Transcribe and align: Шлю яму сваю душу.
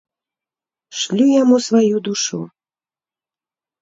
Шлю 1.01 1.27
яму 1.41 1.55
сваю 1.67 1.95
душу. 2.11 2.41